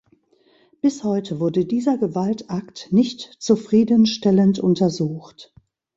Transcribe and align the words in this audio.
Bis 0.81 1.03
heute 1.03 1.39
wurde 1.39 1.63
dieser 1.63 1.95
Gewaltakt 1.95 2.91
nicht 2.91 3.33
zufrieden 3.37 4.07
stellend 4.07 4.57
untersucht. 4.57 5.53